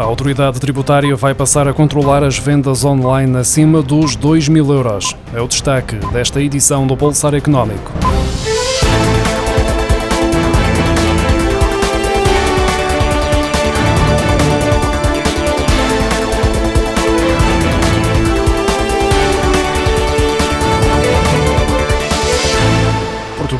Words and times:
A 0.00 0.02
autoridade 0.02 0.58
tributária 0.58 1.14
vai 1.14 1.34
passar 1.34 1.68
a 1.68 1.74
controlar 1.74 2.24
as 2.24 2.38
vendas 2.38 2.86
online 2.86 3.36
acima 3.36 3.82
dos 3.82 4.16
2 4.16 4.48
mil 4.48 4.72
euros. 4.72 5.14
É 5.30 5.42
o 5.42 5.46
destaque 5.46 5.96
desta 6.10 6.40
edição 6.40 6.86
do 6.86 6.96
Pulsar 6.96 7.34
Económico. 7.34 7.92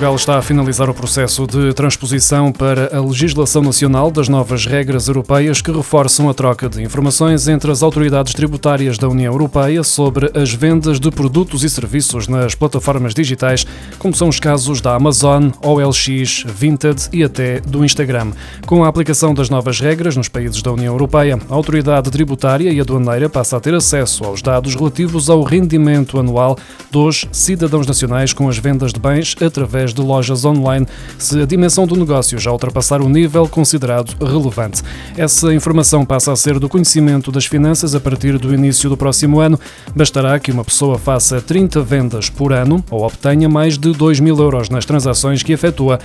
Portugal 0.01 0.17
está 0.17 0.39
a 0.39 0.43
finalizar 0.43 0.89
o 0.89 0.95
processo 0.95 1.47
de 1.47 1.75
transposição 1.75 2.51
para 2.51 2.97
a 2.97 3.03
legislação 3.03 3.61
nacional 3.61 4.11
das 4.11 4.31
novas 4.31 4.65
regras 4.65 5.09
europeias 5.09 5.61
que 5.61 5.71
reforçam 5.71 6.31
a 6.31 6.33
troca 6.33 6.71
de 6.71 6.83
informações 6.83 7.47
entre 7.49 7.71
as 7.71 7.83
autoridades 7.83 8.33
tributárias 8.33 8.97
da 8.97 9.07
União 9.07 9.31
Europeia 9.31 9.85
sobre 9.85 10.31
as 10.35 10.55
vendas 10.55 10.99
de 10.99 11.11
produtos 11.11 11.65
e 11.65 11.69
serviços 11.69 12.29
nas 12.29 12.55
plataformas 12.55 13.13
digitais, 13.13 13.67
como 13.99 14.15
são 14.15 14.29
os 14.29 14.41
casos 14.41 14.81
da 14.81 14.95
Amazon, 14.95 15.51
OLX, 15.63 16.45
Vinted 16.47 17.11
e 17.13 17.23
até 17.23 17.61
do 17.61 17.85
Instagram. 17.85 18.33
Com 18.65 18.83
a 18.83 18.89
aplicação 18.89 19.35
das 19.35 19.51
novas 19.51 19.81
regras 19.81 20.17
nos 20.17 20.29
países 20.29 20.63
da 20.63 20.73
União 20.73 20.95
Europeia, 20.95 21.39
a 21.51 21.55
autoridade 21.55 22.11
tributária 22.11 22.73
e 22.73 22.81
aduaneira 22.81 23.29
passa 23.29 23.59
a 23.59 23.61
ter 23.61 23.75
acesso 23.75 24.25
aos 24.25 24.41
dados 24.41 24.75
relativos 24.75 25.29
ao 25.29 25.43
rendimento 25.43 26.19
anual 26.19 26.57
dos 26.91 27.27
cidadãos 27.31 27.87
nacionais 27.87 28.33
com 28.33 28.49
as 28.49 28.57
vendas 28.57 28.95
de 28.95 28.99
bens 28.99 29.37
através 29.43 29.90
de 29.93 30.01
lojas 30.01 30.45
online 30.45 30.87
se 31.19 31.41
a 31.41 31.47
dimensão 31.47 31.87
do 31.87 31.97
negócio 31.97 32.39
já 32.39 32.51
ultrapassar 32.51 33.01
o 33.01 33.09
nível 33.09 33.49
considerado 33.49 34.17
relevante. 34.25 34.83
Essa 35.17 35.53
informação 35.55 36.05
passa 36.05 36.33
a 36.33 36.37
ser 36.37 36.59
do 36.59 36.69
conhecimento 36.69 37.31
das 37.33 37.47
finanças 37.47 37.95
a 37.95 38.01
partir 38.01 38.39
do 38.39 38.55
início 38.55 38.89
do 38.89 38.97
próximo 38.97 39.41
ano. 39.41 39.59
Bastará 39.95 40.39
que 40.39 40.53
uma 40.53 40.65
pessoa 40.65 40.99
faça 40.99 41.41
30 41.41 41.83
vendas 41.83 42.31
por 42.31 42.53
ano 42.53 42.85
ou 42.91 43.05
obtenha 43.05 43.49
mais 43.49 43.79
de 43.79 43.93
2 43.93 44.21
mil 44.21 44.39
euros 44.39 44.69
nas 44.69 44.85
transações 44.85 45.43
que 45.43 45.53
efetua 45.53 45.99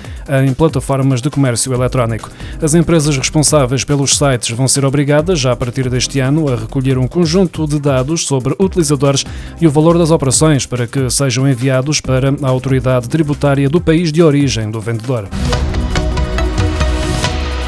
em 0.45 0.53
plataformas 0.53 1.22
de 1.22 1.30
comércio 1.30 1.73
eletrónico. 1.73 2.30
As 2.61 2.73
empresas 2.73 3.17
responsáveis 3.17 3.83
pelos 3.83 4.17
sites 4.17 4.56
vão 4.56 4.67
ser 4.67 4.86
obrigadas, 4.86 5.39
já 5.39 5.52
a 5.52 5.56
partir 5.56 5.89
deste 5.89 6.19
ano, 6.19 6.52
a 6.52 6.56
recolher 6.56 6.97
um 6.97 7.08
conjunto 7.08 7.67
de 7.67 7.80
dados 7.80 8.25
sobre 8.25 8.56
utilizadores 8.59 9.25
e 9.59 9.67
o 9.67 9.72
valor 9.72 9.97
das 9.97 10.11
operações 10.11 10.66
para 10.66 10.88
que 10.88 11.09
sejam 11.09 11.47
enviados 11.47 12.02
para 12.02 12.33
a 12.41 12.47
autoridade 12.47 13.09
tributária 13.09 13.69
do 13.69 13.75
país 13.81 14.12
de 14.12 14.22
origem 14.22 14.70
do 14.70 14.80
vendedor. 14.80 15.28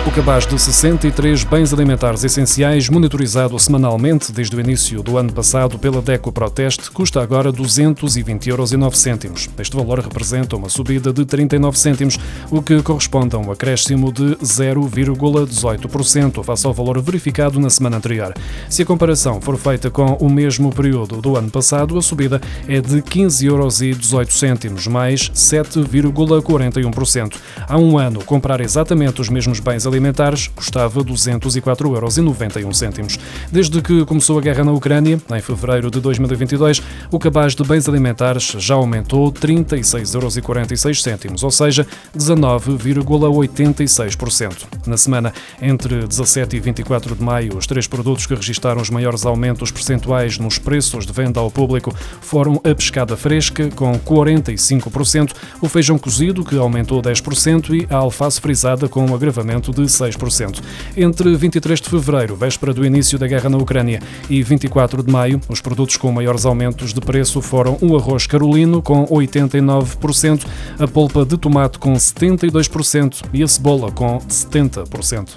O 0.08 0.12
cabaz 0.12 0.48
de 0.48 0.58
63 0.58 1.44
bens 1.44 1.74
alimentares 1.74 2.24
essenciais, 2.24 2.88
monitorizado 2.88 3.60
semanalmente 3.60 4.32
desde 4.32 4.56
o 4.56 4.60
início 4.62 5.04
do 5.04 5.18
ano 5.18 5.34
passado 5.34 5.78
pela 5.78 6.02
DECO 6.02 6.32
Proteste, 6.32 6.90
custa 6.90 7.22
agora 7.22 7.52
220 7.52 8.50
euros 8.50 8.72
e 8.72 8.78
9 8.78 8.98
cêntimos. 8.98 9.50
Este 9.60 9.76
valor 9.76 10.00
representa 10.00 10.56
uma 10.56 10.70
subida 10.70 11.12
de 11.12 11.26
39 11.26 11.78
cêntimos, 11.78 12.18
o 12.50 12.62
que 12.62 12.82
corresponde 12.82 13.36
a 13.36 13.40
um 13.40 13.52
acréscimo 13.52 14.14
de 14.14 14.38
0,18% 14.38 16.42
face 16.42 16.66
ao 16.66 16.74
valor 16.74 17.02
verificado 17.02 17.60
na 17.60 17.70
semana 17.70 17.98
anterior. 17.98 18.34
Se 18.70 18.84
a 18.84 18.86
comparação 18.86 19.42
for 19.42 19.58
feita 19.58 19.92
com 19.92 20.14
o 20.14 20.30
mesmo 20.30 20.74
período 20.74 21.20
do 21.20 21.36
ano 21.36 21.52
passado, 21.52 21.98
a 21.98 22.02
subida 22.02 22.40
é 22.66 22.80
de 22.80 23.02
15 23.02 23.46
euros 23.46 23.82
e 23.82 23.94
18 23.94 24.34
cêntimos, 24.34 24.88
mais 24.88 25.30
7,41%. 25.32 27.36
Há 27.68 27.78
um 27.78 27.98
ano, 27.98 28.24
comprar 28.24 28.62
exatamente 28.62 29.20
os 29.20 29.28
mesmos 29.28 29.60
bens 29.60 29.86
alimentares 29.86 29.97
alimentares 29.98 30.48
custava 30.48 31.04
204,91 31.04 32.98
euros. 32.98 33.20
Desde 33.52 33.82
que 33.82 34.06
começou 34.06 34.38
a 34.38 34.42
guerra 34.42 34.64
na 34.64 34.72
Ucrânia, 34.72 35.20
em 35.30 35.42
fevereiro 35.42 35.90
de 35.90 36.00
2022, 36.00 36.84
o 37.12 37.18
cabaz 37.18 37.56
de 37.56 37.64
bens 37.64 37.90
alimentares 37.90 38.54
já 38.58 38.76
aumentou 38.76 39.32
36,46 39.32 41.26
euros, 41.26 41.44
ou 41.44 41.52
seja, 41.52 41.88
19,86%. 42.16 44.68
Na 44.86 44.98
semana 44.98 45.34
entre 45.62 46.06
17 46.06 46.56
e 46.56 46.60
24 46.60 47.16
de 47.16 47.24
maio, 47.24 47.58
os 47.58 47.66
três 47.66 47.88
produtos 47.88 48.26
que 48.26 48.36
registaram 48.36 48.82
os 48.82 48.90
maiores 48.90 49.26
aumentos 49.26 49.72
percentuais 49.72 50.38
nos 50.38 50.60
preços 50.60 51.06
de 51.06 51.14
venda 51.14 51.40
ao 51.40 51.50
público 51.50 51.96
foram 52.22 52.60
a 52.64 52.76
pescada 52.76 53.18
fresca, 53.18 53.70
com 53.76 53.98
45%, 54.00 55.34
o 55.62 55.68
feijão 55.68 55.98
cozido, 55.98 56.46
que 56.46 56.58
aumentou 56.58 57.02
10%, 57.02 57.74
e 57.74 57.88
a 57.92 57.98
alface 57.98 58.40
frisada, 58.40 58.88
com 58.88 59.04
um 59.06 59.16
agravamento 59.16 59.72
de 59.72 59.87
6%. 59.88 60.62
Entre 60.96 61.36
23 61.36 61.82
de 61.82 61.90
fevereiro, 61.90 62.36
véspera 62.36 62.74
do 62.74 62.86
início 62.86 63.18
da 63.18 63.28
guerra 63.28 63.50
na 63.50 63.58
Ucrânia, 63.58 64.02
e 64.30 64.44
24 64.44 65.04
de 65.04 65.12
maio, 65.12 65.42
os 65.50 65.62
produtos 65.62 65.98
com 65.98 66.12
maiores 66.12 66.46
aumentos 66.46 66.94
de 66.94 67.02
preço 67.02 67.42
foram 67.42 67.78
o 67.82 67.96
arroz 67.96 68.28
carolino, 68.28 68.82
com 68.82 69.06
89%, 69.08 70.46
a 70.80 70.88
polpa 70.88 71.26
de 71.26 71.38
tomate, 71.38 71.80
com 71.80 71.94
72% 71.94 73.24
e 73.34 73.44
a 73.44 73.48
cebola, 73.48 73.92
com 73.92 74.20
70%. 74.20 75.30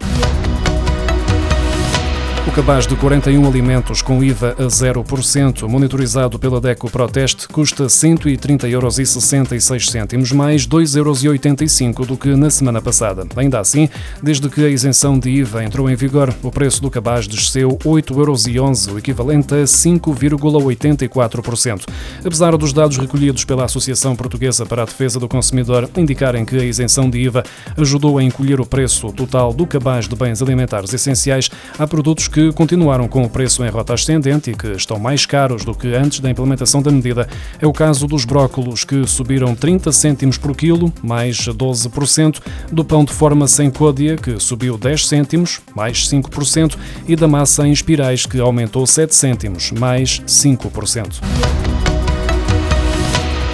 O 2.48 2.52
cabaz 2.52 2.86
de 2.86 2.96
41 2.96 3.46
alimentos 3.46 4.00
com 4.00 4.24
IVA 4.24 4.56
a 4.58 4.62
0%, 4.62 5.68
monitorizado 5.68 6.38
pela 6.38 6.58
DECO 6.58 6.90
Proteste, 6.90 7.46
custa 7.46 7.84
130,66 7.84 10.12
euros, 10.12 10.32
mais 10.32 10.66
2,85 10.66 11.88
euros 11.88 12.06
do 12.08 12.16
que 12.16 12.34
na 12.34 12.48
semana 12.48 12.80
passada. 12.80 13.26
Ainda 13.36 13.60
assim, 13.60 13.90
desde 14.22 14.48
que 14.48 14.64
a 14.64 14.70
isenção 14.70 15.18
de 15.18 15.28
IVA 15.28 15.64
entrou 15.64 15.90
em 15.90 15.94
vigor, 15.94 16.34
o 16.42 16.50
preço 16.50 16.80
do 16.80 16.90
cabaz 16.90 17.28
desceu 17.28 17.78
8,11 17.84 18.54
euros, 18.54 18.86
o 18.86 18.96
equivalente 18.98 19.54
a 19.54 19.64
5,84%. 19.64 21.82
Apesar 22.24 22.56
dos 22.56 22.72
dados 22.72 22.96
recolhidos 22.96 23.44
pela 23.44 23.66
Associação 23.66 24.16
Portuguesa 24.16 24.64
para 24.64 24.80
a 24.82 24.86
Defesa 24.86 25.20
do 25.20 25.28
Consumidor 25.28 25.90
indicarem 25.94 26.46
que 26.46 26.56
a 26.56 26.64
isenção 26.64 27.10
de 27.10 27.18
IVA 27.18 27.44
ajudou 27.76 28.16
a 28.16 28.24
encolher 28.24 28.62
o 28.62 28.66
preço 28.66 29.12
total 29.12 29.52
do 29.52 29.66
cabaz 29.66 30.08
de 30.08 30.16
bens 30.16 30.40
alimentares 30.40 30.94
essenciais, 30.94 31.50
há 31.78 31.86
produtos 31.86 32.29
que 32.30 32.52
continuaram 32.52 33.08
com 33.08 33.22
o 33.22 33.28
preço 33.28 33.64
em 33.64 33.68
rota 33.68 33.94
ascendente 33.94 34.50
e 34.50 34.54
que 34.54 34.68
estão 34.68 34.98
mais 34.98 35.26
caros 35.26 35.64
do 35.64 35.74
que 35.74 35.94
antes 35.94 36.20
da 36.20 36.30
implementação 36.30 36.80
da 36.80 36.90
medida. 36.90 37.28
É 37.60 37.66
o 37.66 37.72
caso 37.72 38.06
dos 38.06 38.24
brócolos, 38.24 38.84
que 38.84 39.06
subiram 39.06 39.54
30 39.54 39.90
cêntimos 39.92 40.38
por 40.38 40.56
quilo, 40.56 40.92
mais 41.02 41.36
12%, 41.36 42.40
do 42.70 42.84
pão 42.84 43.04
de 43.04 43.12
forma 43.12 43.48
sem 43.48 43.70
côdea, 43.70 44.16
que 44.16 44.38
subiu 44.38 44.78
10 44.78 45.08
cêntimos, 45.08 45.60
mais 45.74 46.08
5%, 46.08 46.76
e 47.06 47.16
da 47.16 47.26
massa 47.26 47.66
em 47.66 47.72
espirais, 47.72 48.26
que 48.26 48.40
aumentou 48.40 48.86
7 48.86 49.14
cêntimos, 49.14 49.72
mais 49.72 50.20
5%. 50.26 51.69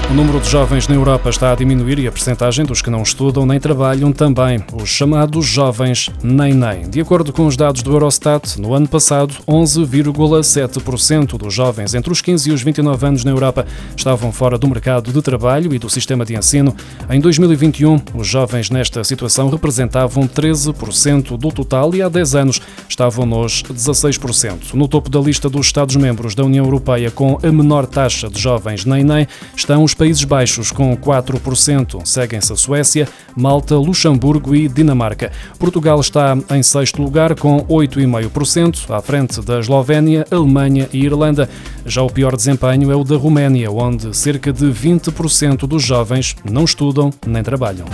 O 0.09 0.15
número 0.15 0.39
de 0.39 0.49
jovens 0.49 0.87
na 0.87 0.95
Europa 0.95 1.29
está 1.31 1.51
a 1.51 1.57
diminuir 1.57 1.99
e 1.99 2.07
a 2.07 2.13
percentagem 2.13 2.65
dos 2.65 2.81
que 2.81 2.89
não 2.89 3.03
estudam 3.03 3.45
nem 3.45 3.59
trabalham 3.59 4.13
também, 4.13 4.65
os 4.73 4.89
chamados 4.89 5.45
jovens 5.45 6.09
nem-nem. 6.23 6.89
De 6.89 7.01
acordo 7.01 7.33
com 7.33 7.45
os 7.45 7.57
dados 7.57 7.83
do 7.83 7.93
Eurostat, 7.93 8.57
no 8.61 8.73
ano 8.73 8.87
passado, 8.87 9.35
11,7% 9.49 11.37
dos 11.37 11.53
jovens 11.53 11.93
entre 11.93 12.13
os 12.13 12.23
15 12.23 12.49
e 12.49 12.53
os 12.53 12.63
29 12.63 13.05
anos 13.05 13.25
na 13.25 13.33
Europa 13.33 13.67
estavam 13.97 14.31
fora 14.31 14.57
do 14.57 14.69
mercado 14.69 15.13
de 15.13 15.21
trabalho 15.21 15.75
e 15.75 15.79
do 15.79 15.91
sistema 15.91 16.25
de 16.25 16.37
ensino. 16.37 16.75
Em 17.11 17.21
2021, 17.21 18.01
os 18.15 18.29
jovens 18.29 18.71
nesta 18.71 19.03
situação 19.03 19.51
representavam 19.51 20.29
13% 20.29 21.37
do 21.37 21.51
total 21.51 21.93
e 21.97 22.01
há 22.01 22.09
10 22.09 22.35
anos 22.37 22.61
estavam 22.89 23.27
nos 23.27 23.65
16%. 23.65 24.75
No 24.75 24.87
topo 24.87 25.11
da 25.11 25.19
lista 25.19 25.51
dos 25.51 25.67
Estados-membros 25.67 26.37
da 26.37 26.45
União 26.45 26.65
Europeia 26.65 27.11
com 27.11 27.41
a 27.43 27.51
menor 27.51 27.87
taxa 27.87 28.31
de 28.31 28.41
jovens 28.41 28.85
nem-nem 28.85 29.27
estão 29.57 29.83
os 29.83 29.96
Países 29.97 30.25
Baixos, 30.25 30.71
com 30.71 30.97
4%. 30.97 32.05
Seguem-se 32.05 32.53
a 32.53 32.57
Suécia, 32.57 33.09
Malta, 33.37 33.77
Luxemburgo 33.77 34.55
e 34.55 34.69
Dinamarca. 34.69 35.33
Portugal 35.59 36.01
está 36.01 36.37
em 36.51 36.63
sexto 36.63 37.03
lugar, 37.03 37.35
com 37.35 37.65
8,5%, 37.67 38.95
à 38.95 39.01
frente 39.01 39.41
da 39.41 39.59
Eslovénia, 39.59 40.27
Alemanha 40.31 40.89
e 40.93 41.05
Irlanda. 41.05 41.49
Já 41.85 42.03
o 42.03 42.11
pior 42.11 42.37
desempenho 42.37 42.91
é 42.91 42.97
o 42.97 43.05
da 43.05 43.17
Roménia, 43.17 43.71
onde 43.71 44.17
cerca 44.17 44.53
de 44.53 44.67
20% 44.67 45.67
dos 45.67 45.83
jovens 45.83 46.37
não 46.45 46.65
estudam 46.65 47.11
nem 47.27 47.43
trabalham. 47.43 47.87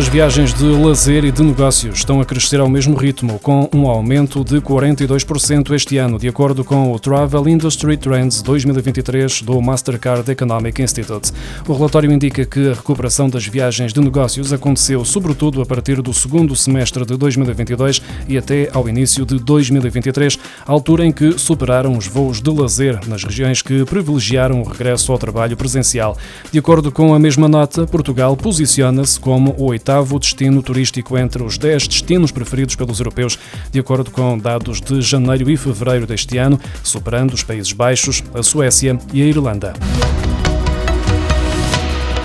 As 0.00 0.08
viagens 0.08 0.54
de 0.54 0.64
lazer 0.64 1.26
e 1.26 1.30
de 1.30 1.42
negócios 1.42 1.98
estão 1.98 2.22
a 2.22 2.24
crescer 2.24 2.58
ao 2.58 2.70
mesmo 2.70 2.96
ritmo, 2.96 3.38
com 3.38 3.68
um 3.70 3.86
aumento 3.86 4.42
de 4.42 4.58
42% 4.58 5.74
este 5.74 5.98
ano, 5.98 6.18
de 6.18 6.26
acordo 6.26 6.64
com 6.64 6.90
o 6.90 6.98
Travel 6.98 7.46
Industry 7.46 7.98
Trends 7.98 8.40
2023 8.40 9.42
do 9.42 9.60
Mastercard 9.60 10.30
Economic 10.30 10.80
Institute. 10.80 11.30
O 11.68 11.74
relatório 11.74 12.10
indica 12.10 12.46
que 12.46 12.70
a 12.70 12.72
recuperação 12.72 13.28
das 13.28 13.46
viagens 13.46 13.92
de 13.92 14.00
negócios 14.00 14.54
aconteceu 14.54 15.04
sobretudo 15.04 15.60
a 15.60 15.66
partir 15.66 16.00
do 16.00 16.14
segundo 16.14 16.56
semestre 16.56 17.04
de 17.04 17.18
2022 17.18 18.00
e 18.26 18.38
até 18.38 18.70
ao 18.72 18.88
início 18.88 19.26
de 19.26 19.38
2023, 19.38 20.38
altura 20.64 21.04
em 21.04 21.12
que 21.12 21.38
superaram 21.38 21.94
os 21.94 22.06
voos 22.06 22.40
de 22.40 22.50
lazer 22.50 22.98
nas 23.06 23.22
regiões 23.22 23.60
que 23.60 23.84
privilegiaram 23.84 24.62
o 24.62 24.64
regresso 24.64 25.12
ao 25.12 25.18
trabalho 25.18 25.58
presencial. 25.58 26.16
De 26.50 26.58
acordo 26.58 26.90
com 26.90 27.12
a 27.12 27.18
mesma 27.18 27.46
nota, 27.46 27.86
Portugal 27.86 28.34
posiciona-se 28.34 29.20
como 29.20 29.54
o 29.58 29.64
oitavo 29.64 29.89
oitavo 29.90 30.20
destino 30.20 30.62
turístico 30.62 31.18
entre 31.18 31.42
os 31.42 31.58
10 31.58 31.88
destinos 31.88 32.30
preferidos 32.30 32.76
pelos 32.76 33.00
europeus, 33.00 33.36
de 33.72 33.80
acordo 33.80 34.08
com 34.08 34.38
dados 34.38 34.80
de 34.80 35.02
janeiro 35.02 35.50
e 35.50 35.56
fevereiro 35.56 36.06
deste 36.06 36.38
ano, 36.38 36.60
superando 36.84 37.34
os 37.34 37.42
Países 37.42 37.72
Baixos, 37.72 38.22
a 38.32 38.40
Suécia 38.40 38.96
e 39.12 39.20
a 39.20 39.26
Irlanda. 39.26 39.72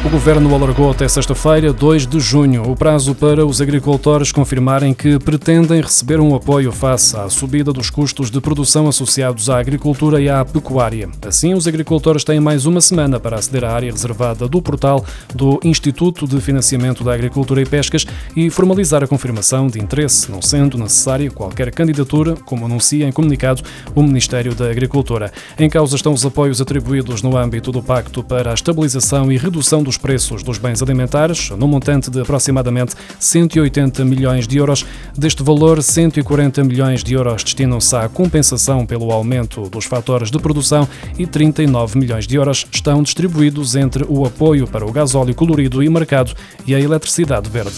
O 0.06 0.10
Governo 0.10 0.54
alargou 0.54 0.92
até 0.92 1.08
sexta-feira, 1.08 1.74
2 1.74 2.06
de 2.06 2.20
junho, 2.20 2.62
o 2.70 2.76
prazo 2.76 3.16
para 3.16 3.44
os 3.44 3.60
agricultores 3.60 4.32
confirmarem 4.32 4.94
que 4.94 5.18
pretendem 5.18 5.82
receber 5.82 6.20
um 6.20 6.36
apoio 6.36 6.72
face 6.72 7.18
à 7.18 7.28
subida 7.28 7.74
dos 7.74 7.90
custos 7.90 8.30
de 8.30 8.40
produção 8.40 8.88
associados 8.88 9.50
à 9.50 9.58
agricultura 9.58 10.22
e 10.22 10.30
à 10.30 10.46
pecuária. 10.46 11.10
Assim, 11.28 11.56
os 11.56 11.68
agricultores 11.68 12.24
têm 12.24 12.40
mais 12.40 12.68
uma 12.68 12.82
semana 12.82 13.20
para 13.20 13.38
aceder 13.38 13.64
à 13.64 13.74
área 13.74 13.92
reservada 13.92 14.48
do 14.48 14.62
portal 14.62 15.04
do 15.34 15.60
Instituto 15.64 16.28
de 16.28 16.40
Financiamento 16.40 17.04
da 17.04 17.12
Agricultura 17.12 17.64
e 17.64 17.66
Pescas 17.66 18.06
e 18.36 18.52
formalizar 18.52 19.04
a 19.04 19.08
confirmação 19.08 19.68
de 19.68 19.80
interesse, 19.80 20.32
não 20.32 20.40
sendo 20.40 20.78
necessária 20.78 21.32
qualquer 21.32 21.72
candidatura, 21.72 22.36
como 22.46 22.66
anuncia 22.66 23.08
em 23.08 23.12
comunicado 23.12 23.64
o 23.96 24.04
Ministério 24.04 24.54
da 24.54 24.70
Agricultura. 24.70 25.34
Em 25.58 25.68
causa 25.68 25.96
estão 25.96 26.14
os 26.14 26.24
apoios 26.24 26.62
atribuídos 26.62 27.24
no 27.24 27.36
âmbito 27.36 27.72
do 27.72 27.82
Pacto 27.82 28.24
para 28.24 28.52
a 28.52 28.54
Estabilização 28.54 29.32
e 29.32 29.38
Redução 29.38 29.82
dos 29.82 29.95
os 29.96 29.98
preços 29.98 30.44
dos 30.44 30.58
bens 30.58 30.82
alimentares, 30.82 31.50
no 31.52 31.68
montante 31.68 32.12
de 32.12 32.20
aproximadamente 32.20 32.96
180 33.20 34.04
milhões 34.04 34.48
de 34.48 34.58
euros. 34.58 34.86
Deste 35.18 35.42
valor, 35.42 35.82
140 35.82 36.64
milhões 36.64 37.04
de 37.04 37.14
euros 37.14 37.44
destinam-se 37.44 37.96
à 37.96 38.10
compensação 38.10 38.86
pelo 38.86 39.12
aumento 39.12 39.70
dos 39.70 39.86
fatores 39.86 40.30
de 40.30 40.38
produção 40.38 40.88
e 41.18 41.26
39 41.26 41.98
milhões 41.98 42.28
de 42.28 42.36
euros 42.36 42.68
estão 42.72 43.02
distribuídos 43.02 43.76
entre 43.76 44.06
o 44.08 44.26
apoio 44.26 44.68
para 44.68 44.86
o 44.86 44.92
gasóleo 44.92 45.34
colorido 45.34 45.82
e 45.82 45.90
marcado 45.90 46.34
e 46.68 46.76
a 46.76 46.80
eletricidade 46.80 47.50
verde. 47.50 47.76